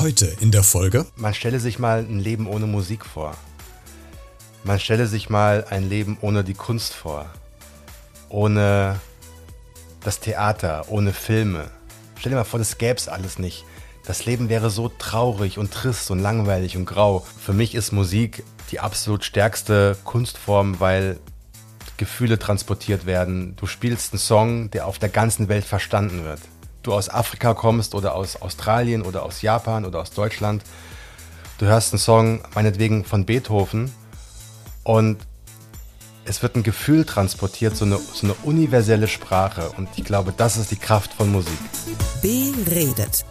[0.00, 1.06] Heute in der Folge.
[1.16, 3.36] Man stelle sich mal ein Leben ohne Musik vor.
[4.62, 7.26] Man stelle sich mal ein Leben ohne die Kunst vor.
[8.28, 9.00] Ohne
[10.04, 11.68] das Theater, ohne Filme.
[12.16, 13.64] Stell dir mal vor, das gäbe es alles nicht.
[14.04, 17.26] Das Leben wäre so traurig und trist und langweilig und grau.
[17.40, 21.18] Für mich ist Musik die absolut stärkste Kunstform, weil
[21.96, 23.56] Gefühle transportiert werden.
[23.56, 26.40] Du spielst einen Song, der auf der ganzen Welt verstanden wird
[26.88, 30.62] du aus Afrika kommst oder aus Australien oder aus Japan oder aus Deutschland.
[31.58, 33.92] Du hörst einen Song, meinetwegen von Beethoven,
[34.84, 35.18] und
[36.24, 39.70] es wird ein Gefühl transportiert, so eine, so eine universelle Sprache.
[39.76, 41.58] Und ich glaube, das ist die Kraft von Musik.
[42.22, 43.24] Beredet.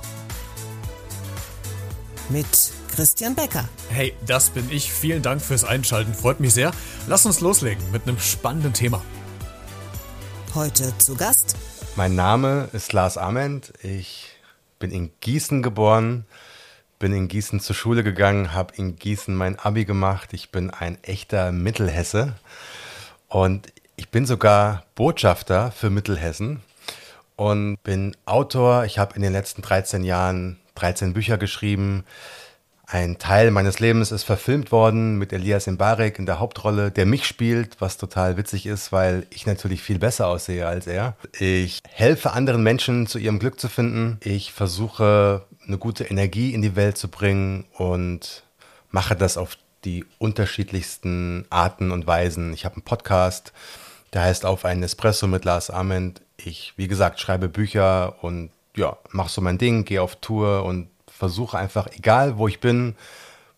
[2.29, 2.45] Mit
[2.95, 3.67] Christian Becker.
[3.89, 4.91] Hey, das bin ich.
[4.91, 6.13] Vielen Dank fürs Einschalten.
[6.13, 6.71] Freut mich sehr.
[7.07, 9.01] Lass uns loslegen mit einem spannenden Thema.
[10.53, 11.55] Heute zu Gast
[11.97, 13.73] mein Name ist Lars Ament.
[13.81, 14.29] Ich
[14.77, 16.25] bin in Gießen geboren,
[16.99, 20.31] bin in Gießen zur Schule gegangen, habe in Gießen mein Abi gemacht.
[20.33, 22.35] Ich bin ein echter Mittelhesse
[23.29, 26.61] und ich bin sogar Botschafter für Mittelhessen
[27.35, 28.85] und bin Autor.
[28.85, 32.03] Ich habe in den letzten 13 Jahren 13 Bücher geschrieben.
[32.89, 37.25] Ein Teil meines Lebens ist verfilmt worden mit Elias Mbarek in der Hauptrolle, der mich
[37.25, 41.17] spielt, was total witzig ist, weil ich natürlich viel besser aussehe als er.
[41.37, 44.21] Ich helfe anderen Menschen zu ihrem Glück zu finden.
[44.23, 48.43] Ich versuche eine gute Energie in die Welt zu bringen und
[48.89, 52.53] mache das auf die unterschiedlichsten Arten und Weisen.
[52.53, 53.51] Ich habe einen Podcast,
[54.13, 56.21] der heißt Auf einen Espresso mit Lars Ament.
[56.37, 60.87] Ich, wie gesagt, schreibe Bücher und ja, mache so mein Ding, gehe auf Tour und
[61.17, 62.95] versuche einfach, egal wo ich bin,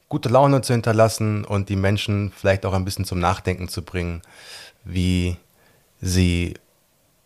[0.07, 4.21] gute Laune zu hinterlassen und die Menschen vielleicht auch ein bisschen zum Nachdenken zu bringen,
[4.83, 5.37] wie
[6.01, 6.55] sie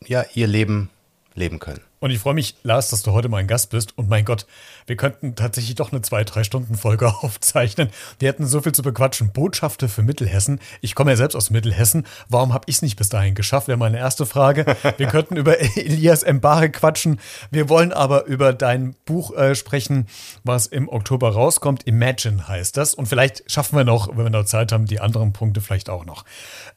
[0.05, 0.89] ja ihr Leben
[1.35, 1.81] leben können.
[2.03, 3.97] Und ich freue mich, Lars, dass du heute mein Gast bist.
[3.97, 4.45] Und mein Gott,
[4.87, 7.87] wir könnten tatsächlich doch eine zwei, drei Stunden Folge aufzeichnen.
[8.19, 9.31] Wir hätten so viel zu bequatschen.
[9.31, 10.59] Botschafter für Mittelhessen.
[10.81, 12.05] Ich komme ja selbst aus Mittelhessen.
[12.27, 13.69] Warum habe ich es nicht bis dahin geschafft?
[13.69, 14.65] Wäre meine erste Frage.
[14.97, 17.21] Wir könnten über Elias Mbare quatschen.
[17.51, 20.07] Wir wollen aber über dein Buch äh, sprechen,
[20.43, 21.87] was im Oktober rauskommt.
[21.87, 22.95] Imagine heißt das.
[22.95, 26.03] Und vielleicht schaffen wir noch, wenn wir noch Zeit haben, die anderen Punkte vielleicht auch
[26.03, 26.25] noch.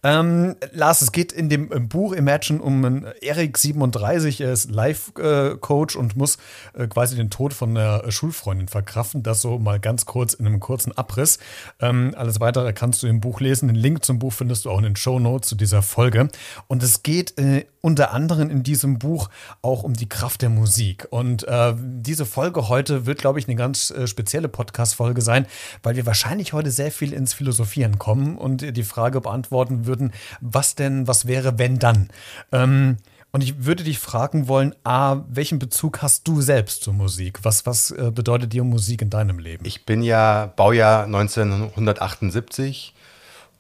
[0.04, 4.41] Ähm, Lars, es geht in dem Buch Imagine um Erik 37.
[4.41, 5.16] Er ist live
[5.60, 6.38] Coach und muss
[6.75, 9.22] äh, quasi den Tod von einer Schulfreundin verkraften.
[9.22, 11.38] Das so mal ganz kurz in einem kurzen Abriss.
[11.81, 13.69] Ähm, alles weitere kannst du im Buch lesen.
[13.69, 16.28] Den Link zum Buch findest du auch in den Show Notes zu dieser Folge.
[16.69, 19.28] Und es geht äh, unter anderem in diesem Buch
[19.62, 21.06] auch um die Kraft der Musik.
[21.10, 25.47] Und äh, diese Folge heute wird, glaube ich, eine ganz spezielle Podcast-Folge sein,
[25.83, 30.75] weil wir wahrscheinlich heute sehr viel ins Philosophieren kommen und die Frage beantworten würden, was
[30.75, 32.09] denn, was wäre, wenn dann?
[32.53, 32.97] Ähm,
[33.36, 37.41] und ich würde dich fragen wollen, A, welchen Bezug hast du selbst zur Musik?
[37.42, 39.62] Was, was äh, bedeutet dir Musik in deinem Leben?
[39.66, 42.94] Ich bin ja Baujahr 1978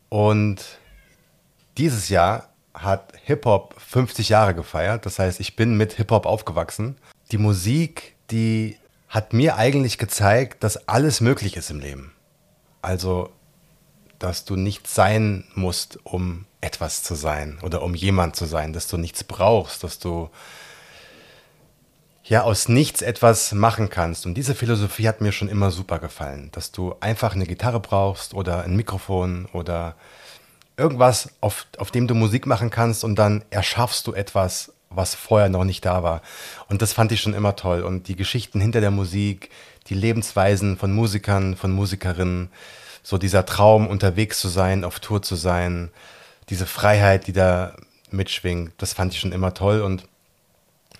[0.08, 0.64] und
[1.76, 5.04] dieses Jahr hat Hip-Hop 50 Jahre gefeiert.
[5.04, 6.96] Das heißt, ich bin mit Hip-Hop aufgewachsen.
[7.30, 8.78] Die Musik, die
[9.10, 12.12] hat mir eigentlich gezeigt, dass alles möglich ist im Leben.
[12.80, 13.28] Also,
[14.18, 18.88] dass du nicht sein musst, um etwas zu sein oder um jemand zu sein, dass
[18.88, 20.30] du nichts brauchst, dass du
[22.24, 24.26] ja aus nichts etwas machen kannst.
[24.26, 28.34] Und diese Philosophie hat mir schon immer super gefallen, dass du einfach eine Gitarre brauchst
[28.34, 29.94] oder ein Mikrofon oder
[30.76, 35.48] irgendwas, auf, auf dem du Musik machen kannst und dann erschaffst du etwas, was vorher
[35.48, 36.22] noch nicht da war.
[36.68, 37.82] Und das fand ich schon immer toll.
[37.82, 39.50] Und die Geschichten hinter der Musik,
[39.88, 42.50] die Lebensweisen von Musikern, von Musikerinnen,
[43.06, 45.92] so dieser Traum, unterwegs zu sein, auf Tour zu sein,
[46.48, 47.76] diese Freiheit, die da
[48.10, 50.08] mitschwingt, das fand ich schon immer toll und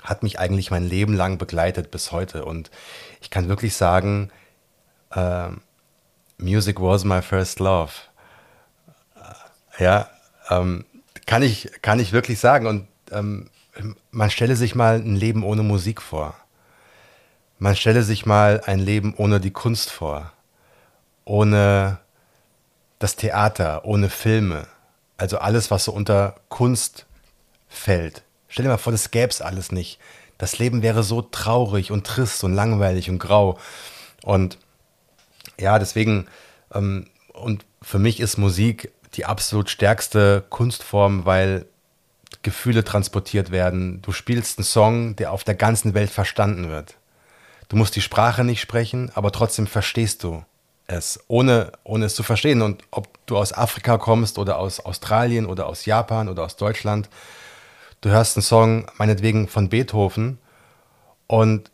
[0.05, 2.45] hat mich eigentlich mein Leben lang begleitet bis heute.
[2.45, 2.71] Und
[3.21, 4.31] ich kann wirklich sagen,
[5.11, 5.49] äh,
[6.39, 7.91] Music was my first love.
[9.17, 10.09] Äh, ja,
[10.49, 10.85] ähm,
[11.27, 12.69] kann, ich, kann ich wirklich sagen.
[12.69, 13.51] Und ähm,
[14.13, 16.37] man stelle sich mal ein Leben ohne Musik vor.
[17.59, 20.31] Man stelle sich mal ein Leben ohne die Kunst vor.
[21.27, 21.99] Ohne
[22.99, 24.67] das Theater, ohne Filme
[25.17, 27.07] also alles, was so unter Kunst
[27.69, 28.23] fällt.
[28.49, 29.99] Stell dir mal vor, das gäbe es alles nicht.
[30.39, 33.59] Das Leben wäre so traurig und trist und langweilig und grau.
[34.23, 34.59] Und
[35.59, 36.27] ja, deswegen,
[36.75, 41.67] ähm, und für mich ist Musik die absolut stärkste Kunstform, weil
[42.43, 44.03] Gefühle transportiert werden.
[44.03, 46.97] Du spielst einen Song, der auf der ganzen Welt verstanden wird.
[47.69, 50.45] Du musst die Sprache nicht sprechen, aber trotzdem verstehst du
[50.87, 52.63] es, ohne, ohne es zu verstehen.
[52.63, 57.09] Und ob du aus Afrika kommst oder aus Australien oder aus Japan oder aus Deutschland,
[58.01, 60.39] du hörst einen Song meinetwegen von Beethoven
[61.27, 61.71] und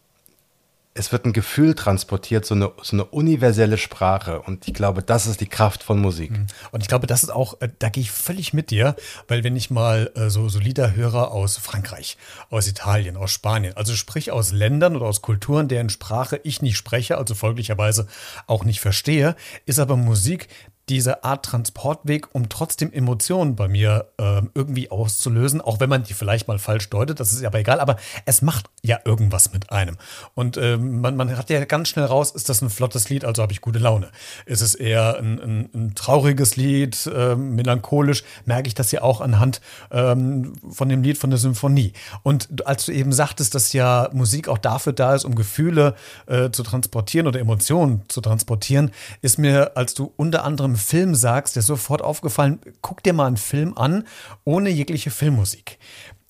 [0.95, 4.43] es wird ein Gefühl transportiert, so eine, so eine universelle Sprache.
[4.43, 6.33] Und ich glaube, das ist die Kraft von Musik.
[6.33, 6.47] Mhm.
[6.71, 8.95] Und ich glaube, das ist auch, äh, da gehe ich völlig mit dir,
[9.27, 12.19] weil wenn ich mal äh, so, so Lieder höre aus Frankreich,
[12.51, 16.77] aus Italien, aus Spanien, also sprich aus Ländern oder aus Kulturen, deren Sprache ich nicht
[16.77, 18.07] spreche, also folglicherweise
[18.47, 19.35] auch nicht verstehe,
[19.65, 20.49] ist aber Musik,
[20.93, 26.13] diese Art Transportweg, um trotzdem Emotionen bei mir äh, irgendwie auszulösen, auch wenn man die
[26.13, 27.97] vielleicht mal falsch deutet, das ist aber egal, aber
[28.27, 29.97] es macht ja irgendwas mit einem.
[30.35, 33.41] Und äh, man, man hat ja ganz schnell raus, ist das ein flottes Lied, also
[33.41, 34.11] habe ich gute Laune.
[34.45, 39.23] Ist es eher ein, ein, ein trauriges Lied, äh, melancholisch, merke ich das ja auch
[39.23, 39.63] anhand
[39.93, 41.95] ähm, von dem Lied von der Symphonie.
[42.23, 45.95] Und als du eben sagtest, dass ja Musik auch dafür da ist, um Gefühle
[46.27, 48.91] äh, zu transportieren oder Emotionen zu transportieren,
[49.23, 53.37] ist mir, als du unter anderem Film sagst, der sofort aufgefallen, guck dir mal einen
[53.37, 54.05] Film an,
[54.45, 55.79] ohne jegliche Filmmusik.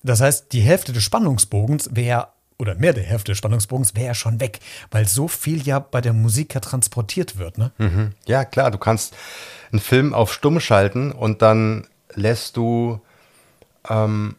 [0.03, 4.13] Das heißt, die Hälfte des Spannungsbogens wäre oder mehr der Hälfte des Spannungsbogens wäre ja
[4.13, 4.59] schon weg,
[4.91, 7.57] weil so viel ja bei der Musik ja transportiert wird.
[7.57, 7.71] Ne?
[7.77, 8.11] Mhm.
[8.25, 9.15] Ja, klar, du kannst
[9.71, 13.01] einen Film auf Stumm schalten und dann lässt du
[13.89, 14.35] ähm,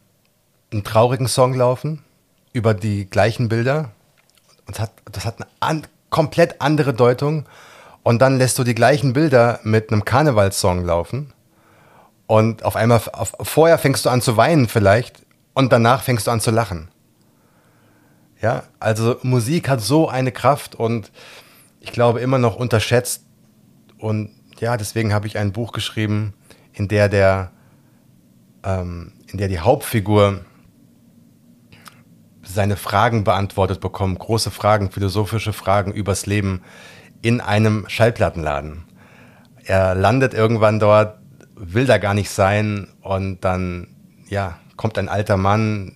[0.71, 2.03] einen traurigen Song laufen
[2.53, 3.91] über die gleichen Bilder.
[4.65, 7.45] Und das hat, das hat eine an, komplett andere Deutung
[8.05, 11.33] und dann lässt du die gleichen Bilder mit einem Karnevalssong laufen.
[12.27, 15.25] Und auf einmal, auf, vorher fängst du an zu weinen vielleicht
[15.55, 16.89] und danach fängst du an zu lachen.
[18.39, 21.11] Ja, also Musik hat so eine Kraft und
[21.79, 23.23] ich glaube immer noch unterschätzt.
[23.97, 24.29] Und
[24.59, 26.35] ja, deswegen habe ich ein Buch geschrieben,
[26.73, 27.53] in der der,
[28.63, 30.45] ähm, in der die Hauptfigur
[32.43, 36.61] seine Fragen beantwortet bekommt, große Fragen, philosophische Fragen übers Leben,
[37.25, 38.83] in einem Schallplattenladen.
[39.63, 41.17] Er landet irgendwann dort,
[41.55, 43.87] will da gar nicht sein und dann,
[44.29, 45.95] ja, kommt ein alter Mann,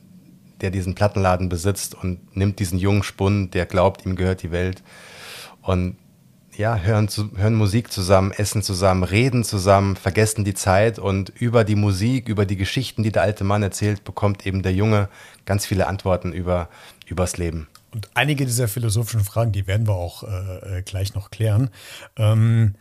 [0.60, 4.82] der diesen Plattenladen besitzt und nimmt diesen jungen Spund, der glaubt, ihm gehört die Welt
[5.62, 5.98] und
[6.58, 11.76] ja, hören, hören Musik zusammen, essen zusammen, reden zusammen, vergessen die Zeit und über die
[11.76, 15.10] Musik, über die Geschichten, die der alte Mann erzählt, bekommt eben der Junge
[15.46, 16.70] ganz viele Antworten über,
[17.06, 17.68] übers Leben.
[17.94, 21.70] Und einige dieser philosophischen Fragen, die werden wir auch äh, äh, gleich noch klären.
[22.18, 22.76] Ähm,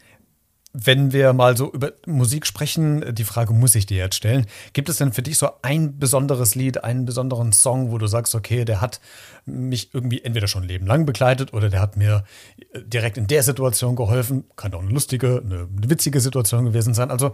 [0.73, 4.47] wenn wir mal so über Musik sprechen, die Frage muss ich dir jetzt stellen.
[4.75, 8.35] Gibt es denn für dich so ein besonderes Lied, einen besonderen Song, wo du sagst,
[8.35, 9.01] okay, der hat
[9.47, 12.25] mich irgendwie entweder schon ein Leben lang begleitet oder der hat mir
[12.77, 14.45] direkt in der Situation geholfen?
[14.57, 17.11] Kann auch eine lustige, eine, witzige Situation gewesen sein.
[17.11, 17.33] Also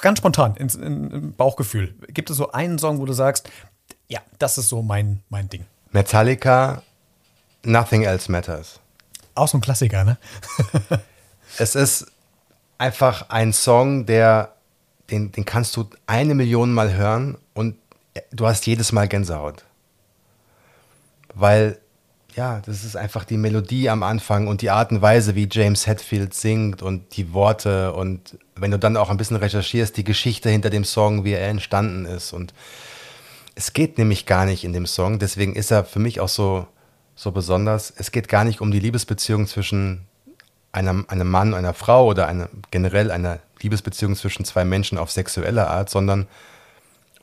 [0.00, 1.94] ganz spontan, im Bauchgefühl.
[2.08, 3.50] Gibt es so einen Song, wo du sagst,
[4.08, 5.66] ja, das ist so mein, mein Ding?
[5.92, 6.82] Metallica,
[7.64, 8.80] Nothing Else Matters.
[9.34, 10.18] Auch so ein Klassiker, ne?
[11.58, 12.06] es ist
[12.78, 14.54] einfach ein Song, der,
[15.10, 17.76] den, den kannst du eine Million Mal hören und
[18.32, 19.64] du hast jedes Mal Gänsehaut.
[21.34, 21.78] Weil,
[22.34, 25.86] ja, das ist einfach die Melodie am Anfang und die Art und Weise, wie James
[25.86, 30.50] Hetfield singt und die Worte und wenn du dann auch ein bisschen recherchierst, die Geschichte
[30.50, 32.54] hinter dem Song, wie er entstanden ist und
[33.58, 36.68] es geht nämlich gar nicht in dem Song, deswegen ist er für mich auch so,
[37.16, 37.92] so besonders.
[37.96, 40.06] Es geht gar nicht um die Liebesbeziehung zwischen
[40.70, 45.66] einem, einem Mann einer Frau oder eine, generell einer Liebesbeziehung zwischen zwei Menschen auf sexuelle
[45.66, 46.28] Art, sondern,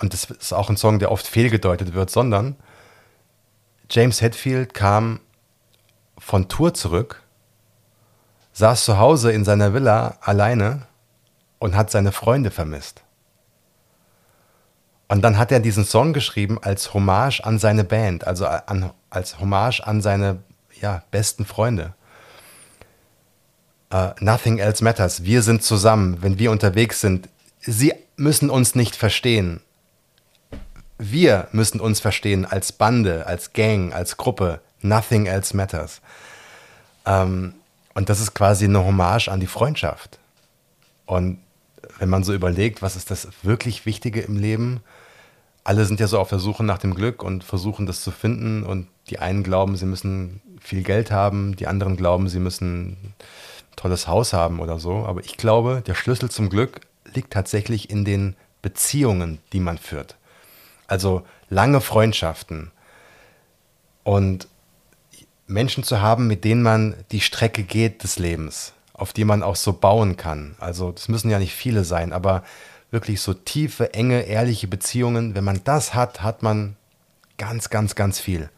[0.02, 2.58] und das ist auch ein Song, der oft fehlgedeutet wird, sondern
[3.90, 5.22] James Hetfield kam
[6.18, 7.24] von Tour zurück,
[8.52, 10.86] saß zu Hause in seiner Villa alleine
[11.60, 13.05] und hat seine Freunde vermisst.
[15.08, 19.40] Und dann hat er diesen Song geschrieben als Hommage an seine Band, also an, als
[19.40, 20.40] Hommage an seine
[20.82, 21.94] ja, besten Freunde.
[23.94, 25.24] Uh, nothing else matters.
[25.24, 27.30] Wir sind zusammen, wenn wir unterwegs sind.
[27.62, 29.62] Sie müssen uns nicht verstehen.
[30.98, 34.60] Wir müssen uns verstehen als Bande, als Gang, als Gruppe.
[34.82, 36.02] Nothing else matters.
[37.06, 37.54] Um, ähm,
[37.94, 40.20] und das ist quasi eine Hommage an die Freundschaft.
[41.06, 41.40] Und
[42.00, 44.82] wenn man so überlegt, was ist das wirklich Wichtige im Leben?
[45.66, 48.64] Alle sind ja so auf der Suche nach dem Glück und versuchen das zu finden.
[48.64, 53.14] Und die einen glauben, sie müssen viel Geld haben, die anderen glauben, sie müssen ein
[53.76, 55.06] tolles Haus haben oder so.
[55.06, 56.80] Aber ich glaube, der Schlüssel zum Glück
[57.14, 60.16] liegt tatsächlich in den Beziehungen, die man führt.
[60.88, 62.72] Also lange Freundschaften
[64.04, 64.48] und
[65.48, 69.56] Menschen zu haben, mit denen man die Strecke geht des Lebens auf die man auch
[69.56, 70.56] so bauen kann.
[70.60, 72.44] Also das müssen ja nicht viele sein, aber
[72.96, 76.78] wirklich so tiefe, enge, ehrliche Beziehungen, wenn man das hat, hat man
[77.38, 78.50] ganz, ganz, ganz viel.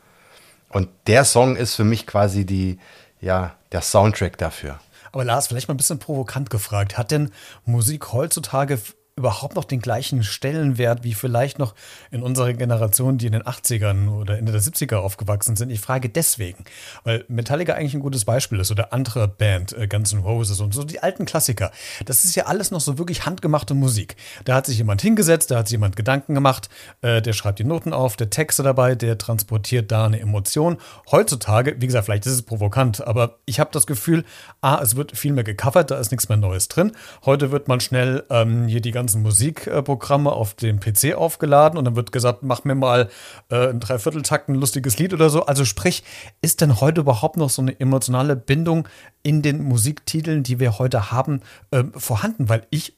[0.69, 2.77] Und der Song ist für mich quasi die,
[3.19, 4.79] ja, der Soundtrack dafür.
[5.11, 6.97] Aber Lars, vielleicht mal ein bisschen provokant gefragt.
[6.97, 7.31] Hat denn
[7.65, 8.79] Musik heutzutage
[9.17, 11.75] überhaupt noch den gleichen Stellenwert wie vielleicht noch
[12.11, 15.71] in unserer Generation, die in den 80ern oder Ende der 70er aufgewachsen sind?
[15.71, 16.63] Ich frage deswegen,
[17.03, 20.73] weil Metallica eigentlich ein gutes Beispiel ist oder andere Band, äh, Guns N' Roses und
[20.73, 21.71] so die alten Klassiker.
[22.05, 24.15] Das ist ja alles noch so wirklich handgemachte Musik.
[24.45, 26.69] Da hat sich jemand hingesetzt, da hat sich jemand Gedanken gemacht,
[27.01, 30.77] äh, der schreibt die Noten auf, der Texte dabei, der transportiert da eine Emotion.
[31.11, 34.25] Heutzutage, wie gesagt, vielleicht ist es provokant, aber ich habe das Gefühl,
[34.61, 36.91] A, es wird viel mehr gecovert, da ist nichts mehr Neues drin.
[37.25, 41.85] Heute wird man schnell ähm, hier die ganze ganzen Musikprogramme auf dem PC aufgeladen und
[41.85, 43.09] dann wird gesagt, mach mir mal
[43.49, 45.45] äh, ein Dreivierteltakt ein lustiges Lied oder so.
[45.45, 46.03] Also sprich,
[46.41, 48.89] ist denn heute überhaupt noch so eine emotionale Bindung
[49.23, 52.49] in den Musiktiteln, die wir heute haben, äh, vorhanden?
[52.49, 52.97] Weil ich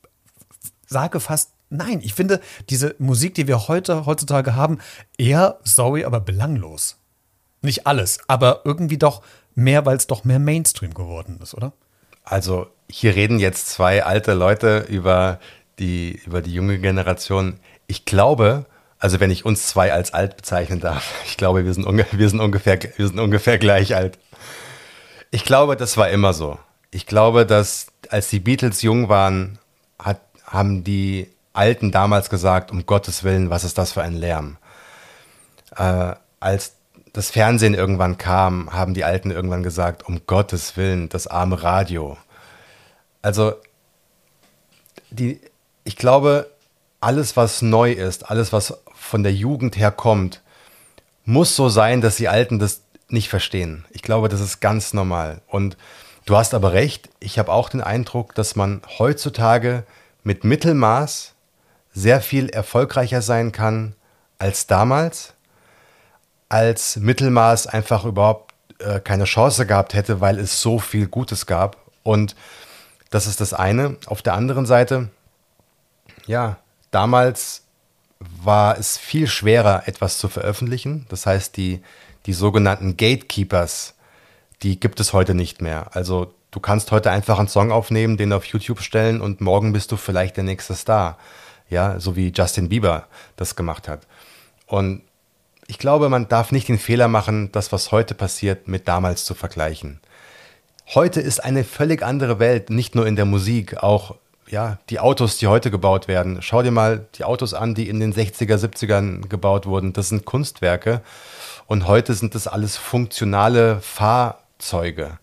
[0.88, 2.00] sage fast nein.
[2.02, 4.80] Ich finde diese Musik, die wir heute heutzutage haben,
[5.20, 6.98] eher, sorry, aber belanglos.
[7.62, 9.22] Nicht alles, aber irgendwie doch
[9.54, 11.74] mehr, weil es doch mehr Mainstream geworden ist, oder?
[12.24, 15.40] Also hier reden jetzt zwei alte Leute über
[15.80, 17.60] die, über die junge Generation.
[17.88, 18.66] Ich glaube,
[19.00, 22.40] also wenn ich uns zwei als alt bezeichnen darf, ich glaube, wir sind, wir sind,
[22.40, 24.20] ungefähr, wir sind ungefähr gleich alt.
[25.32, 26.60] Ich glaube, das war immer so.
[26.92, 29.60] Ich glaube, dass als die Beatles jung waren,
[30.00, 34.58] hat, haben die Alten damals gesagt, um Gottes Willen, was ist das für ein Lärm?
[35.76, 36.74] Äh, als
[37.14, 42.18] das Fernsehen irgendwann kam, haben die Alten irgendwann gesagt, um Gottes Willen, das arme Radio.
[43.22, 43.54] Also
[45.12, 45.42] die,
[45.90, 46.52] ich glaube,
[47.02, 50.44] alles, was neu ist, alles, was von der Jugend her kommt,
[51.26, 53.86] muss so sein, dass die Alten das nicht verstehen.
[53.90, 55.42] Ich glaube, das ist ganz normal.
[55.48, 55.78] Und
[56.28, 59.84] du hast aber recht, ich habe auch den Eindruck, dass man heutzutage
[60.24, 61.34] mit Mittelmaß
[61.92, 63.96] sehr viel erfolgreicher sein kann
[64.38, 65.34] als damals,
[66.50, 71.78] als Mittelmaß einfach überhaupt äh, keine Chance gehabt hätte, weil es so viel Gutes gab.
[72.04, 72.36] Und
[73.10, 73.96] das ist das eine.
[74.06, 75.10] Auf der anderen Seite,
[76.30, 76.58] ja,
[76.92, 77.64] damals
[78.20, 81.08] war es viel schwerer, etwas zu veröffentlichen.
[81.10, 81.82] Das heißt, die,
[82.28, 83.96] die sogenannten Gatekeepers,
[84.62, 85.88] die gibt es heute nicht mehr.
[85.96, 89.92] Also du kannst heute einfach einen Song aufnehmen, den auf YouTube stellen und morgen bist
[89.92, 91.18] du vielleicht der nächste Star.
[91.68, 94.06] Ja, so wie Justin Bieber das gemacht hat.
[94.68, 95.02] Und
[95.66, 99.34] ich glaube, man darf nicht den Fehler machen, das, was heute passiert, mit damals zu
[99.34, 100.00] vergleichen.
[100.94, 104.16] Heute ist eine völlig andere Welt, nicht nur in der Musik, auch
[104.50, 106.42] ja, die Autos, die heute gebaut werden.
[106.42, 109.94] Schau dir mal die Autos an, die in den 60er, 70ern gebaut wurden.
[109.94, 111.02] Das sind Kunstwerke.
[111.68, 115.20] Und heute sind das alles funktionale Fahrzeuge.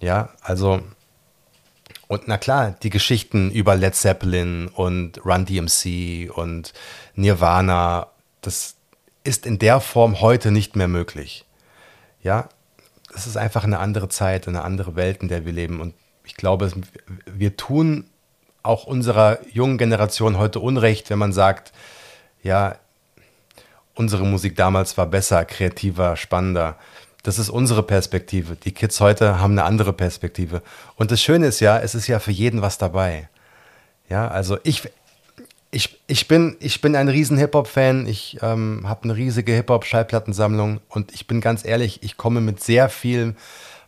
[0.00, 0.82] Ja, also,
[2.08, 6.74] und na klar, die Geschichten über Led Zeppelin und Run DMC und
[7.14, 8.08] Nirvana,
[8.42, 8.76] das
[9.24, 11.46] ist in der Form heute nicht mehr möglich.
[12.22, 12.50] Ja,
[13.14, 15.80] es ist einfach eine andere Zeit, eine andere Welt, in der wir leben.
[15.80, 15.94] Und
[16.24, 16.70] ich glaube,
[17.26, 18.10] wir tun
[18.62, 21.72] auch unserer jungen Generation heute Unrecht, wenn man sagt,
[22.42, 22.76] ja,
[23.94, 26.76] unsere Musik damals war besser, kreativer, spannender.
[27.22, 28.56] Das ist unsere Perspektive.
[28.56, 30.62] Die Kids heute haben eine andere Perspektive.
[30.96, 33.28] Und das Schöne ist ja, es ist ja für jeden was dabei.
[34.08, 34.90] Ja, also ich,
[35.70, 38.06] ich, ich, bin, ich bin ein riesen Hip-Hop-Fan.
[38.06, 40.80] Ich ähm, habe eine riesige Hip-Hop-Schallplattensammlung.
[40.88, 43.36] Und ich bin ganz ehrlich, ich komme mit sehr viel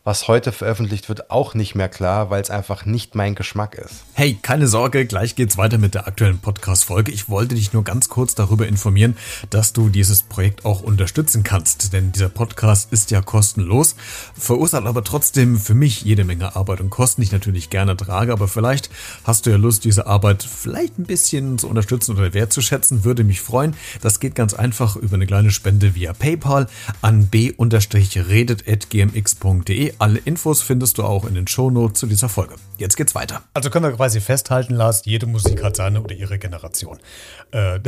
[0.05, 4.05] was heute veröffentlicht wird, auch nicht mehr klar, weil es einfach nicht mein Geschmack ist.
[4.13, 7.11] Hey, keine Sorge, gleich geht's weiter mit der aktuellen Podcast-Folge.
[7.11, 9.17] Ich wollte dich nur ganz kurz darüber informieren,
[9.49, 13.97] dass du dieses Projekt auch unterstützen kannst, denn dieser Podcast ist ja kostenlos,
[14.39, 18.35] verursacht aber trotzdem für mich jede Menge Arbeit und Kosten, die ich natürlich gerne trage,
[18.35, 18.91] aber vielleicht
[19.25, 23.41] hast du ja Lust, diese Arbeit vielleicht ein bisschen zu unterstützen oder wertzuschätzen, würde mich
[23.41, 23.75] freuen.
[24.03, 26.67] Das geht ganz einfach über eine kleine Spende via PayPal
[27.01, 32.55] an b-redet.gmx.de alle Infos findest du auch in den Shownotes zu dieser Folge.
[32.77, 33.43] Jetzt geht's weiter.
[33.55, 36.99] Also können wir quasi festhalten, Lars, jede Musik hat seine oder ihre Generation.
[37.51, 37.81] Äh,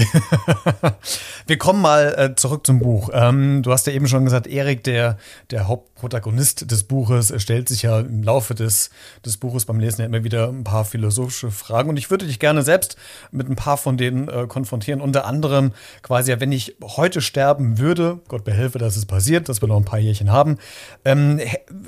[1.46, 3.10] wir kommen mal äh, zurück zum Buch.
[3.12, 5.18] Ähm, du hast ja eben schon gesagt, Erik, der,
[5.50, 8.90] der Hauptprotagonist des Buches, stellt sich ja im Laufe des,
[9.24, 11.88] des Buches beim Lesen ja immer wieder ein paar philosophische Fragen.
[11.88, 12.96] Und ich würde dich gerne selbst
[13.32, 15.00] mit ein paar von denen äh, konfrontieren.
[15.00, 15.72] Unter anderem
[16.02, 19.84] quasi, wenn ich heute sterben würde, Gott behelfe, dass es passiert, dass wir noch ein
[19.84, 20.58] paar Jährchen haben,
[21.04, 21.40] ähm,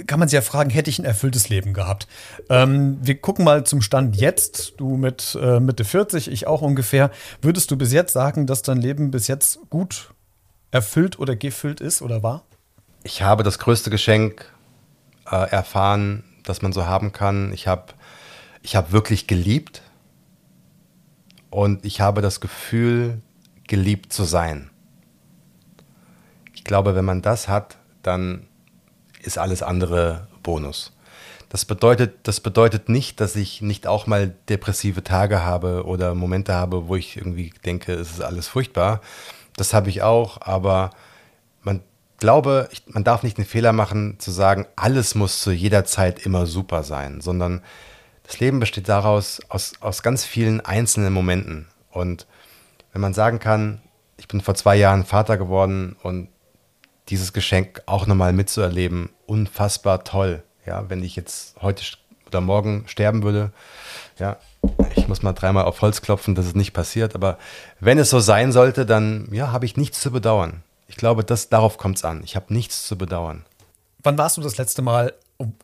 [0.08, 2.08] kann man sich ja fragen, hätte ich ein erfülltes Leben gehabt?
[2.48, 4.74] Ähm, wir gucken mal zum Stand jetzt.
[4.78, 7.10] Du mit äh, Mitte 40, ich auch ungefähr.
[7.42, 10.12] Würdest du bis jetzt sagen, dass dein Leben bis jetzt gut
[10.72, 12.42] erfüllt oder gefüllt ist oder war?
[13.04, 14.50] Ich habe das größte Geschenk
[15.30, 17.52] äh, erfahren, das man so haben kann.
[17.52, 17.92] Ich habe
[18.62, 19.82] ich hab wirklich geliebt
[21.50, 23.20] und ich habe das Gefühl,
[23.66, 24.70] geliebt zu sein.
[26.54, 28.47] Ich glaube, wenn man das hat, dann
[29.22, 30.92] ist alles andere Bonus.
[31.48, 36.52] Das bedeutet, das bedeutet nicht, dass ich nicht auch mal depressive Tage habe oder Momente
[36.52, 39.00] habe, wo ich irgendwie denke, es ist alles furchtbar.
[39.56, 40.90] Das habe ich auch, aber
[41.62, 41.82] man
[42.18, 46.24] glaube, ich, man darf nicht den Fehler machen, zu sagen, alles muss zu jeder Zeit
[46.24, 47.62] immer super sein, sondern
[48.24, 51.66] das Leben besteht daraus, aus, aus ganz vielen einzelnen Momenten.
[51.90, 52.26] Und
[52.92, 53.80] wenn man sagen kann,
[54.18, 56.28] ich bin vor zwei Jahren Vater geworden und
[57.08, 60.42] dieses Geschenk auch nochmal mitzuerleben, unfassbar toll.
[60.66, 61.82] Ja, wenn ich jetzt heute
[62.26, 63.52] oder morgen sterben würde,
[64.18, 64.36] ja,
[64.94, 67.38] ich muss mal dreimal auf Holz klopfen, dass es nicht passiert, aber
[67.80, 70.62] wenn es so sein sollte, dann ja, habe ich nichts zu bedauern.
[70.88, 72.22] Ich glaube, das, darauf kommt es an.
[72.24, 73.44] Ich habe nichts zu bedauern.
[74.02, 75.14] Wann warst du das letzte Mal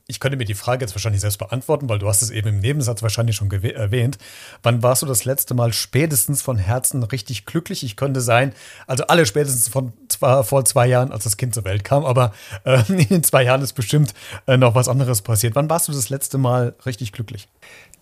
[0.07, 2.61] ich könnte mir die Frage jetzt wahrscheinlich selbst beantworten, weil du hast es eben im
[2.61, 4.19] Nebensatz wahrscheinlich schon erwähnt.
[4.63, 7.83] Wann warst du das letzte Mal spätestens von Herzen richtig glücklich?
[7.83, 8.55] Ich könnte sein,
[8.87, 12.33] also alle spätestens von zwar vor zwei Jahren, als das Kind zur Welt kam, aber
[12.65, 14.15] äh, in den zwei Jahren ist bestimmt
[14.47, 15.55] äh, noch was anderes passiert.
[15.55, 17.49] Wann warst du das letzte Mal richtig glücklich?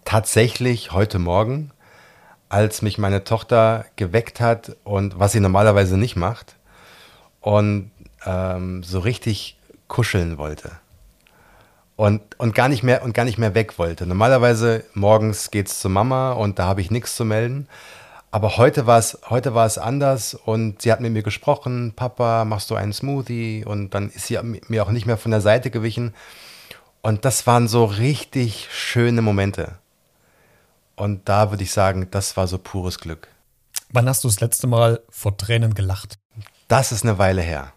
[0.04, 1.70] Tatsächlich heute Morgen,
[2.48, 6.56] als mich meine Tochter geweckt hat und was sie normalerweise nicht macht
[7.40, 7.90] und
[8.26, 9.56] ähm, so richtig
[9.88, 10.70] kuscheln wollte
[11.96, 14.06] und, und, gar nicht mehr, und gar nicht mehr weg wollte.
[14.06, 17.68] Normalerweise morgens geht es zu Mama und da habe ich nichts zu melden.
[18.34, 22.46] Aber heute war es heute war es anders und sie hat mit mir gesprochen, Papa,
[22.46, 23.64] machst du einen Smoothie?
[23.66, 26.14] Und dann ist sie mir auch nicht mehr von der Seite gewichen.
[27.02, 29.76] Und das waren so richtig schöne Momente.
[30.96, 33.28] Und da würde ich sagen, das war so pures Glück.
[33.90, 36.18] Wann hast du das letzte Mal vor Tränen gelacht?
[36.68, 37.74] Das ist eine Weile her.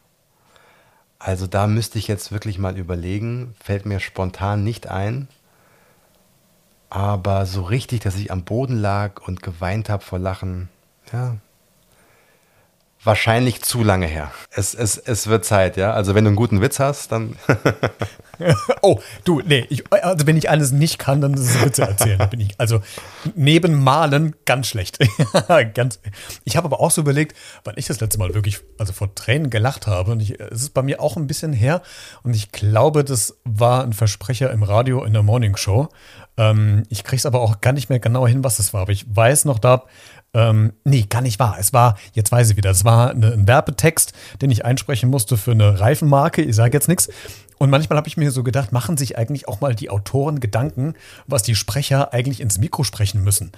[1.20, 5.28] Also da müsste ich jetzt wirklich mal überlegen, fällt mir spontan nicht ein.
[6.96, 10.70] Aber so richtig, dass ich am Boden lag und geweint habe vor Lachen,
[11.12, 11.36] ja,
[13.04, 14.32] wahrscheinlich zu lange her.
[14.50, 15.92] Es, es, es wird Zeit, ja.
[15.92, 17.36] Also wenn du einen guten Witz hast, dann.
[18.82, 22.30] oh, du, nee, ich, also wenn ich alles nicht kann, dann ist es Witze erzählen.
[22.30, 22.82] bin ich, also
[23.36, 24.98] neben Malen ganz schlecht.
[25.74, 26.00] ganz,
[26.46, 27.36] ich habe aber auch so überlegt,
[27.66, 30.14] wann ich das letzte Mal wirklich, also vor Tränen gelacht habe.
[30.14, 31.82] Und ich, es ist bei mir auch ein bisschen her.
[32.24, 35.90] Und ich glaube, das war ein Versprecher im Radio in der Morning Show.
[36.38, 38.82] Ähm, ich kriege es aber auch gar nicht mehr genau hin, was das war.
[38.82, 39.84] Aber ich weiß noch, da
[40.36, 41.56] ähm, nee, gar nicht wahr.
[41.60, 45.38] Es war, jetzt weiß ich wieder, es war eine, ein Werbetext, den ich einsprechen musste
[45.38, 46.42] für eine Reifenmarke.
[46.42, 47.10] Ich sage jetzt nichts.
[47.58, 50.96] Und manchmal habe ich mir so gedacht, machen sich eigentlich auch mal die Autoren Gedanken,
[51.26, 53.54] was die Sprecher eigentlich ins Mikro sprechen müssen.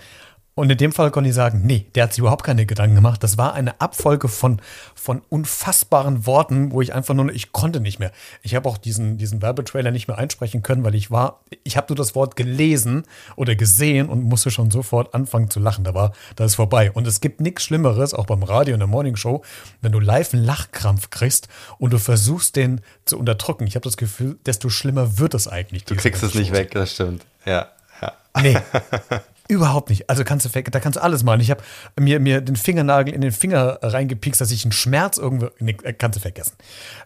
[0.57, 3.21] Und in dem Fall konnte ich sagen, nee, der hat sich überhaupt keine Gedanken gemacht.
[3.21, 4.59] Das war eine Abfolge von,
[4.95, 8.11] von unfassbaren Worten, wo ich einfach nur, ich konnte nicht mehr.
[8.41, 11.85] Ich habe auch diesen, diesen Werbetrailer nicht mehr einsprechen können, weil ich war, ich habe
[11.89, 13.03] nur das Wort gelesen
[13.35, 15.83] oder gesehen und musste schon sofort anfangen zu lachen.
[15.83, 16.91] Da war, da ist vorbei.
[16.91, 19.43] Und es gibt nichts Schlimmeres, auch beim Radio in der Morning Show,
[19.81, 23.67] wenn du live einen Lachkrampf kriegst und du versuchst, den zu unterdrücken.
[23.67, 25.85] Ich habe das Gefühl, desto schlimmer wird es eigentlich.
[25.85, 27.27] Du kriegst es nicht weg, das stimmt.
[27.45, 27.67] Ja.
[28.01, 28.13] ja.
[28.41, 28.57] Nee.
[29.47, 30.09] Überhaupt nicht.
[30.09, 31.39] Also kannst du, da kannst du alles machen.
[31.39, 31.63] Ich habe
[31.99, 35.49] mir, mir den Fingernagel in den Finger reingepikst, dass ich einen Schmerz irgendwo.
[35.59, 36.53] Nee, äh, kannst du vergessen.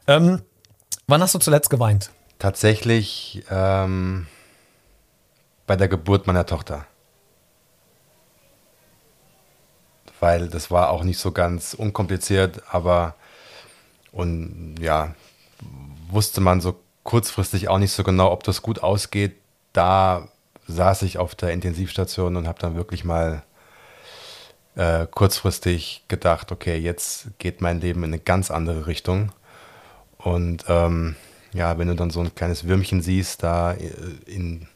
[0.07, 0.41] Ähm,
[1.07, 2.09] wann hast du zuletzt geweint?
[2.39, 4.25] Tatsächlich ähm,
[5.67, 6.85] bei der Geburt meiner Tochter.
[10.19, 13.15] Weil das war auch nicht so ganz unkompliziert, aber
[14.11, 15.15] und ja,
[16.09, 19.37] wusste man so kurzfristig auch nicht so genau, ob das gut ausgeht.
[19.73, 20.27] Da
[20.67, 23.43] saß ich auf der Intensivstation und habe dann wirklich mal
[24.75, 29.31] äh, kurzfristig gedacht, okay, jetzt geht mein Leben in eine ganz andere Richtung.
[30.17, 31.15] Und ähm,
[31.53, 33.91] ja, wenn du dann so ein kleines Würmchen siehst, da äh,
[34.25, 34.67] in,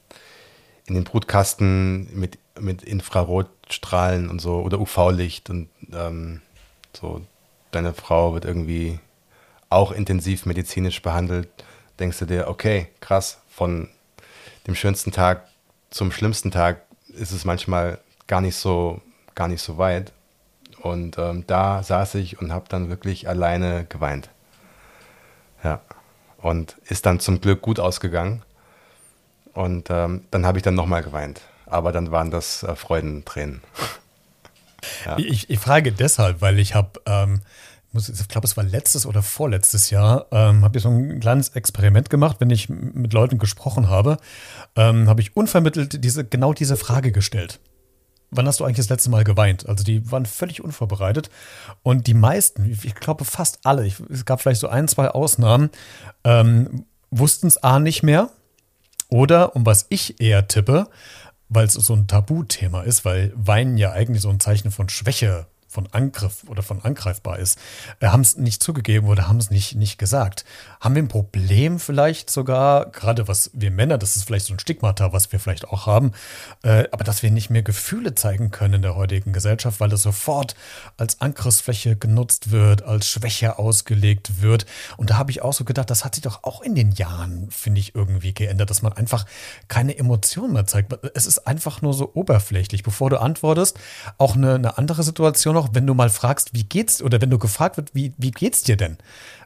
[0.86, 6.42] in den Brutkasten mit, mit Infrarotstrahlen und so oder UV-Licht und ähm,
[6.94, 7.22] so,
[7.72, 9.00] deine Frau wird irgendwie
[9.70, 11.50] auch intensiv medizinisch behandelt,
[12.00, 13.90] denkst du dir, okay, krass, von
[14.68, 15.48] dem schönsten Tag
[15.96, 19.02] zum schlimmsten Tag ist es manchmal gar nicht so,
[19.34, 20.12] gar nicht so weit.
[20.82, 24.30] Und ähm, da saß ich und habe dann wirklich alleine geweint.
[25.64, 25.80] Ja.
[26.38, 28.42] Und ist dann zum Glück gut ausgegangen.
[29.54, 31.40] Und ähm, dann habe ich dann nochmal geweint.
[31.66, 33.62] Aber dann waren das äh, Freudentränen.
[35.06, 35.18] ja.
[35.18, 37.40] ich, ich, frage deshalb, weil ich habe ähm,
[37.98, 42.10] ich glaube, es war letztes oder vorletztes Jahr, ähm, habe ich so ein kleines Experiment
[42.10, 44.18] gemacht, wenn ich mit Leuten gesprochen habe,
[44.76, 47.60] ähm, habe ich unvermittelt diese, genau diese Frage gestellt.
[48.32, 49.68] Wann hast du eigentlich das letzte Mal geweint?
[49.70, 51.30] Also die waren völlig unvorbereitet
[51.84, 55.70] und die meisten, ich glaube fast alle, ich, es gab vielleicht so ein, zwei Ausnahmen,
[56.24, 58.30] ähm, wussten es A nicht mehr
[59.10, 60.88] oder, um was ich eher tippe,
[61.50, 65.48] weil es so ein Tabuthema ist, weil Weinen ja eigentlich so ein Zeichen von Schwäche
[65.76, 67.60] von Angriff oder von angreifbar ist,
[68.00, 70.46] äh, haben es nicht zugegeben oder haben es nicht, nicht gesagt.
[70.80, 74.60] Haben wir ein Problem vielleicht sogar, gerade was wir Männer, das ist vielleicht so ein
[74.60, 76.14] Stigmata, was wir vielleicht auch haben,
[76.64, 80.02] äh, aber dass wir nicht mehr Gefühle zeigen können in der heutigen Gesellschaft, weil das
[80.02, 80.56] sofort
[80.96, 84.66] als Angriffsfläche genutzt wird, als Schwäche ausgelegt wird.
[84.96, 87.52] Und da habe ich auch so gedacht, das hat sich doch auch in den Jahren,
[87.52, 89.26] finde ich, irgendwie geändert, dass man einfach
[89.68, 90.98] keine Emotionen mehr zeigt.
[91.14, 92.84] Es ist einfach nur so oberflächlich.
[92.84, 93.78] Bevor du antwortest,
[94.18, 97.40] auch eine, eine andere Situation noch, wenn du mal fragst, wie geht's, oder wenn du
[97.40, 98.98] gefragt wird, wie, wie geht's dir denn?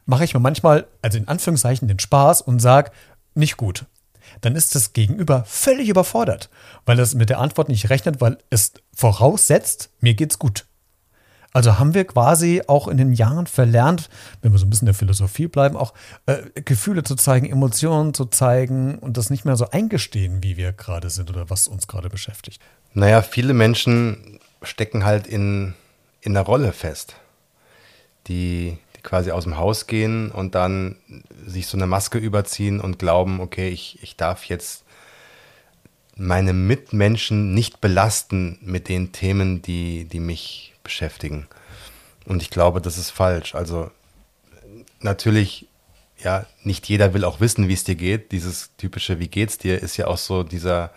[0.05, 2.91] Mache ich mir manchmal, also in Anführungszeichen, den Spaß und sag,
[3.35, 3.85] nicht gut.
[4.41, 6.49] Dann ist das Gegenüber völlig überfordert,
[6.85, 10.65] weil es mit der Antwort nicht rechnet, weil es voraussetzt, mir geht's gut.
[11.51, 14.09] Also haben wir quasi auch in den Jahren verlernt,
[14.41, 15.93] wenn wir so ein bisschen der Philosophie bleiben, auch
[16.27, 20.73] äh, Gefühle zu zeigen, Emotionen zu zeigen und das nicht mehr so eingestehen, wie wir
[20.73, 22.61] gerade sind oder was uns gerade beschäftigt.
[22.93, 25.73] Naja, viele Menschen stecken halt in,
[26.21, 27.15] in einer Rolle fest,
[28.27, 30.97] die, die quasi aus dem Haus gehen und dann
[31.45, 34.83] sich so eine Maske überziehen und glauben, okay, ich, ich darf jetzt
[36.15, 41.47] meine Mitmenschen nicht belasten mit den Themen, die, die mich beschäftigen.
[42.25, 43.55] Und ich glaube, das ist falsch.
[43.55, 43.89] Also
[44.99, 45.67] natürlich,
[46.17, 48.33] ja, nicht jeder will auch wissen, wie es dir geht.
[48.33, 50.91] Dieses typische, wie geht's dir, ist ja auch so dieser,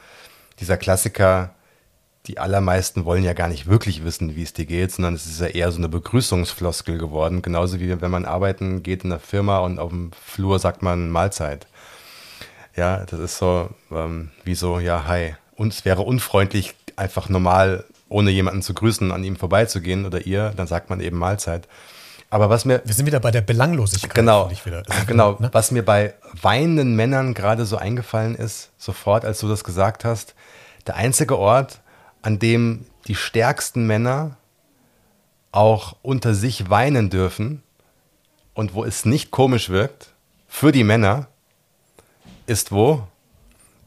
[0.58, 1.54] dieser Klassiker,
[2.26, 5.40] die allermeisten wollen ja gar nicht wirklich wissen, wie es dir geht, sondern es ist
[5.40, 7.42] ja eher so eine Begrüßungsfloskel geworden.
[7.42, 11.10] Genauso wie wenn man arbeiten geht in der Firma und auf dem Flur sagt man
[11.10, 11.66] Mahlzeit.
[12.76, 15.34] Ja, das ist so ähm, wie so, ja, hi.
[15.56, 20.52] Und es wäre unfreundlich, einfach normal ohne jemanden zu grüßen, an ihm vorbeizugehen oder ihr,
[20.56, 21.66] dann sagt man eben Mahlzeit.
[22.30, 22.80] Aber was mir.
[22.84, 24.14] Wir sind wieder bei der Belanglosigkeit.
[24.14, 24.50] Genau.
[24.64, 25.36] Wieder, genau.
[25.38, 25.50] Ne?
[25.52, 30.34] Was mir bei weinenden Männern gerade so eingefallen ist, sofort, als du das gesagt hast,
[30.86, 31.81] der einzige Ort,
[32.22, 34.36] an dem die stärksten Männer
[35.50, 37.62] auch unter sich weinen dürfen
[38.54, 40.08] und wo es nicht komisch wirkt,
[40.48, 41.28] für die Männer,
[42.46, 43.06] ist wo?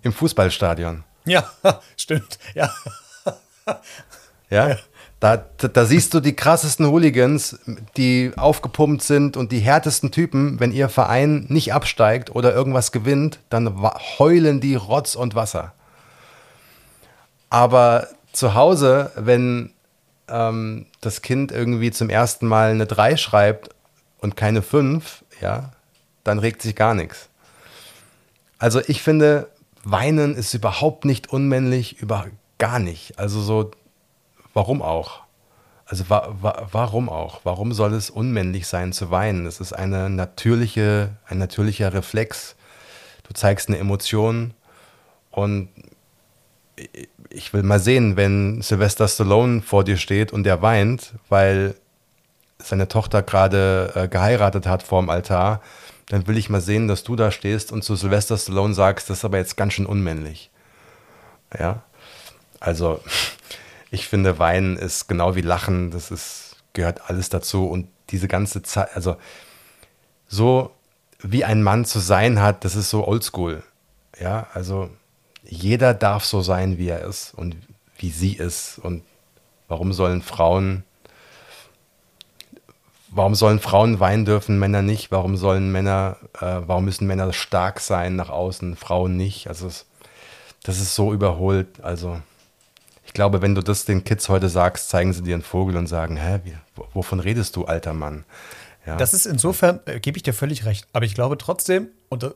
[0.02, 1.04] Im Fußballstadion.
[1.26, 1.50] Ja,
[1.98, 2.40] stimmt.
[2.54, 2.72] Ja.
[4.50, 4.78] Ja.
[5.20, 7.58] Da, da, siehst du die krassesten Hooligans,
[7.98, 13.40] die aufgepumpt sind und die härtesten Typen, wenn ihr Verein nicht absteigt oder irgendwas gewinnt,
[13.50, 13.82] dann
[14.20, 15.74] heulen die Rotz und Wasser.
[17.50, 19.72] Aber zu Hause, wenn
[20.28, 23.70] ähm, das Kind irgendwie zum ersten Mal eine 3 schreibt
[24.20, 25.72] und keine 5, ja,
[26.24, 27.30] dann regt sich gar nichts.
[28.58, 29.50] Also ich finde,
[29.84, 32.26] Weinen ist überhaupt nicht unmännlich, über
[32.58, 33.20] gar nicht.
[33.20, 33.72] Also so
[34.56, 35.20] Warum auch?
[35.86, 37.42] Also wa wa warum auch?
[37.44, 39.46] Warum soll es unmännlich sein zu weinen?
[39.46, 42.56] Es ist eine natürliche, ein natürlicher Reflex.
[43.24, 44.54] Du zeigst eine Emotion
[45.30, 45.68] und
[47.36, 51.76] ich will mal sehen, wenn Sylvester Stallone vor dir steht und der weint, weil
[52.58, 55.62] seine Tochter gerade äh, geheiratet hat vorm Altar,
[56.08, 59.20] dann will ich mal sehen, dass du da stehst und zu Sylvester Stallone sagst, das
[59.20, 60.50] ist aber jetzt ganz schön unmännlich.
[61.58, 61.84] Ja,
[62.60, 63.02] also
[63.92, 67.68] ich finde, Weinen ist genau wie Lachen, das ist, gehört alles dazu.
[67.68, 69.18] Und diese ganze Zeit, also
[70.28, 70.72] so
[71.20, 73.64] wie ein Mann zu sein hat, das ist so oldschool.
[74.20, 74.90] Ja, also
[75.48, 77.56] jeder darf so sein, wie er ist und
[77.98, 78.80] wie sie ist.
[78.80, 79.04] Und
[79.68, 80.84] warum sollen Frauen,
[83.10, 85.12] warum sollen Frauen weinen dürfen, Männer nicht?
[85.12, 89.48] Warum sollen Männer, äh, warum müssen Männer stark sein nach außen, Frauen nicht?
[89.48, 89.86] Also es,
[90.64, 91.82] das ist so überholt.
[91.82, 92.20] Also
[93.06, 95.88] ich glaube, wenn du das den Kids heute sagst, zeigen sie dir einen Vogel und
[95.88, 96.56] sagen, hä, wie,
[96.94, 98.26] wovon redest du, alter Mann?
[98.86, 98.98] Ja.
[98.98, 100.88] Das ist insofern, äh, gebe ich dir völlig recht.
[100.94, 102.32] Aber ich glaube trotzdem, und äh,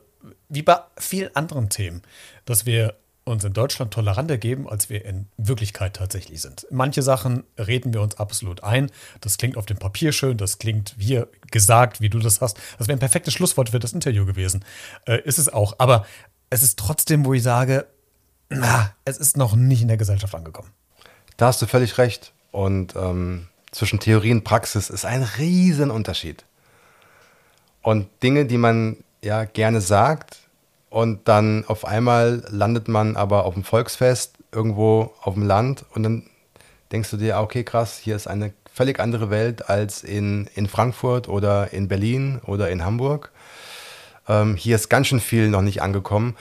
[0.48, 2.02] wie bei vielen anderen Themen,
[2.44, 6.66] dass wir uns in Deutschland toleranter geben, als wir in Wirklichkeit tatsächlich sind.
[6.70, 8.90] Manche Sachen reden wir uns absolut ein.
[9.20, 12.58] Das klingt auf dem Papier schön, das klingt wie gesagt, wie du das hast.
[12.78, 14.64] Das wäre ein perfektes Schlusswort für das Interview gewesen.
[15.06, 15.74] Äh, ist es auch.
[15.78, 16.06] Aber
[16.48, 17.86] es ist trotzdem, wo ich sage,
[18.48, 20.70] na, es ist noch nicht in der Gesellschaft angekommen.
[21.36, 22.32] Da hast du völlig recht.
[22.50, 26.44] Und ähm, zwischen Theorie und Praxis ist ein Riesenunterschied.
[27.82, 30.38] Und Dinge, die man ja gerne sagt,
[30.90, 36.02] und dann auf einmal landet man aber auf dem Volksfest irgendwo auf dem Land und
[36.02, 36.24] dann
[36.90, 40.66] denkst du dir, ah, okay, krass, hier ist eine völlig andere Welt als in, in
[40.66, 43.30] Frankfurt oder in Berlin oder in Hamburg.
[44.28, 46.36] Ähm, hier ist ganz schön viel noch nicht angekommen.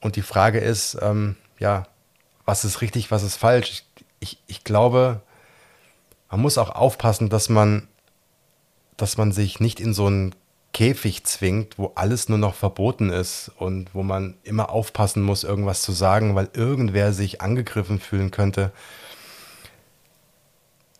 [0.00, 1.88] Und die Frage ist, ähm, ja,
[2.44, 3.82] was ist richtig, was ist falsch.
[4.20, 5.22] Ich, ich glaube,
[6.30, 7.88] man muss auch aufpassen, dass man,
[8.96, 10.34] dass man sich nicht in so einen
[10.72, 15.82] Käfig zwingt, wo alles nur noch verboten ist und wo man immer aufpassen muss, irgendwas
[15.82, 18.72] zu sagen, weil irgendwer sich angegriffen fühlen könnte.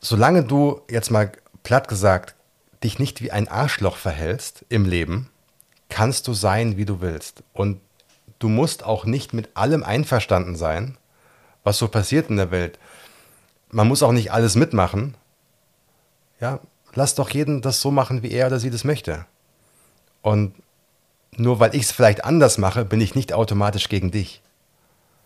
[0.00, 2.34] solange du jetzt mal platt gesagt
[2.82, 5.30] dich nicht wie ein Arschloch verhältst im Leben,
[5.88, 7.42] kannst du sein, wie du willst.
[7.52, 7.80] Und
[8.38, 10.96] du musst auch nicht mit allem einverstanden sein,
[11.64, 12.78] was so passiert in der Welt.
[13.70, 15.16] Man muss auch nicht alles mitmachen.
[16.40, 16.60] Ja,
[16.94, 19.26] lass doch jeden das so machen, wie er oder sie das möchte.
[20.28, 20.52] Und
[21.38, 24.42] nur weil ich es vielleicht anders mache, bin ich nicht automatisch gegen dich.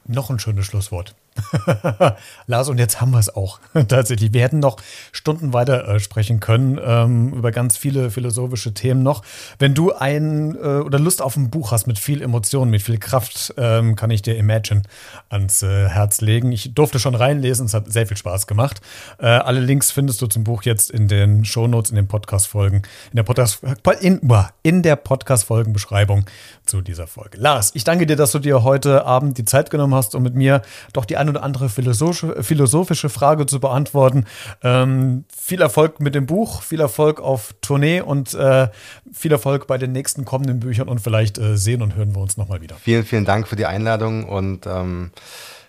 [0.07, 1.17] Noch ein schönes Schlusswort.
[2.47, 3.61] Lars, und jetzt haben wir es auch.
[3.89, 4.33] Tatsächlich.
[4.33, 4.77] Wir hätten noch
[5.13, 9.23] Stunden weiter äh, sprechen können ähm, über ganz viele philosophische Themen noch.
[9.59, 12.99] Wenn du ein äh, oder Lust auf ein Buch hast mit viel Emotion, mit viel
[12.99, 14.83] Kraft, ähm, kann ich dir Imagine
[15.29, 16.53] ans äh, Herz legen.
[16.53, 18.81] Ich durfte schon reinlesen, es hat sehr viel Spaß gemacht.
[19.19, 23.17] Äh, alle Links findest du zum Buch jetzt in den Shownotes, in den Podcast-Folgen, in
[23.17, 23.63] der Podcast
[24.01, 24.21] in,
[24.63, 26.25] in Podcast-Folgenbeschreibung
[26.67, 27.39] zu dieser Folge.
[27.39, 30.35] Lars, ich danke dir, dass du dir heute Abend die Zeit genommen hast, um mit
[30.35, 34.27] mir doch die ein oder andere philosophische, Frage zu beantworten.
[34.63, 38.69] Ähm, viel Erfolg mit dem Buch, viel Erfolg auf Tournee und äh,
[39.13, 42.37] viel Erfolg bei den nächsten kommenden Büchern und vielleicht äh, sehen und hören wir uns
[42.37, 42.77] nochmal wieder.
[42.77, 45.13] Vielen, vielen Dank für die Einladung und ähm,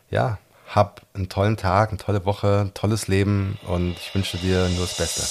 [0.09, 4.67] ja, hab einen tollen Tag, eine tolle Woche, ein tolles Leben und ich wünsche dir
[4.69, 5.23] nur das Beste.